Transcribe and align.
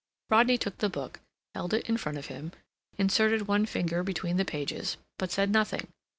Rodney 0.31 0.57
took 0.57 0.79
the 0.79 0.89
book, 0.89 1.19
held 1.53 1.75
it 1.75 1.87
in 1.87 1.95
front 1.95 2.17
of 2.17 2.25
him, 2.25 2.53
inserted 2.97 3.47
one 3.47 3.67
finger 3.67 4.01
between 4.01 4.37
the 4.37 4.45
pages, 4.45 4.97
but 5.19 5.29
said 5.31 5.51
nothing. 5.51 5.89